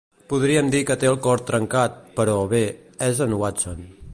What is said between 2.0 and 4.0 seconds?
però, bé, és en Watson.